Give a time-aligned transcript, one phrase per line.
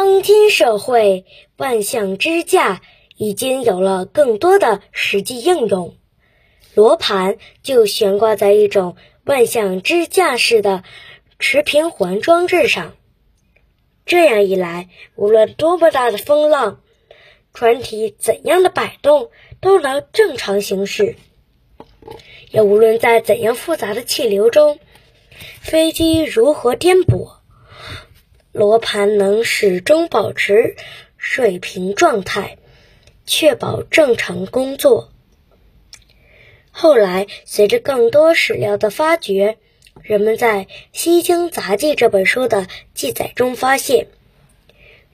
[0.00, 1.24] 当今社会，
[1.56, 2.82] 万向支架
[3.16, 5.96] 已经有了更多的实际应用。
[6.74, 10.84] 罗盘就悬挂在一种万向支架式的
[11.40, 12.94] 持平环装置上。
[14.06, 16.80] 这样一来，无论多么大的风浪，
[17.52, 21.16] 船体怎样的摆动，都能正常行驶；
[22.52, 24.78] 也无论在怎样复杂的气流中，
[25.60, 27.37] 飞机如何颠簸。
[28.58, 30.74] 罗盘能始终保持
[31.16, 32.58] 水平状态，
[33.24, 35.12] 确保正常工作。
[36.72, 39.58] 后来，随着更多史料的发掘，
[40.02, 44.08] 人们在《西京杂记》这本书的记载中发现，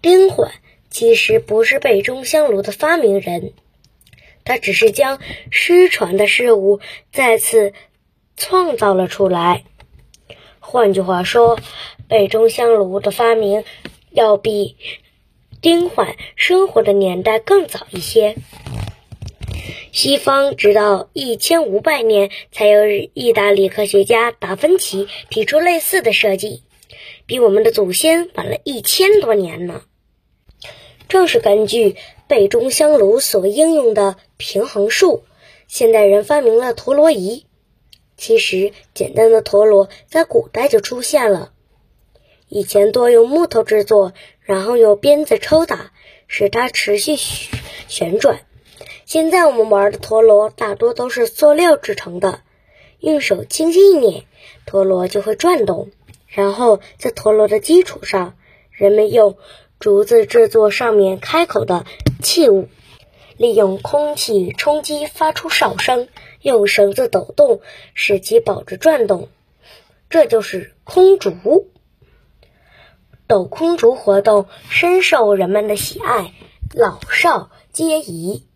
[0.00, 0.52] 丁缓
[0.88, 3.54] 其实不是北中香炉的发明人，
[4.44, 5.18] 他只是将
[5.50, 6.78] 失传的事物
[7.12, 7.72] 再次
[8.36, 9.64] 创造了出来。
[10.72, 11.58] 换句话说，
[12.08, 13.62] 北中香炉的发明
[14.10, 14.74] 要比
[15.60, 18.36] 丁缓生活的年代更早一些。
[19.92, 26.62] 西方直到一千五百年才有意大利科学家达芬奇提出类似的设计，
[27.26, 29.82] 比我们的祖先晚了一千多年呢。
[31.06, 35.22] 正是根据北中香炉所应用的平衡术，
[35.68, 37.44] 现代人发明了陀螺仪。
[38.16, 41.52] 其实，简单的陀螺在古代就出现了。
[42.48, 45.90] 以前多用木头制作，然后用鞭子抽打，
[46.28, 47.16] 使它持续
[47.88, 48.40] 旋转。
[49.06, 52.40] 现在我们玩的陀螺大多都是塑料制成的，
[52.98, 54.24] 用手轻轻一捻，
[54.66, 55.90] 陀螺就会转动。
[56.28, 58.36] 然后在陀螺的基础上，
[58.70, 59.36] 人们用
[59.78, 61.84] 竹子制作上面开口的
[62.22, 62.68] 器物，
[63.36, 66.08] 利用空气冲击发出哨声，
[66.40, 67.60] 用绳子抖动
[67.94, 69.28] 使其保持转动。
[70.10, 71.68] 这就是空竹。
[73.26, 76.34] 抖空竹活动深受人们的喜爱，
[76.74, 78.46] 老少皆宜。